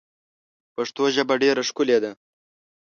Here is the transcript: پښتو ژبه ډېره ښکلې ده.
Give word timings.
پښتو 0.75 1.03
ژبه 1.15 1.35
ډېره 1.43 1.61
ښکلې 1.69 1.97
ده. 2.03 2.11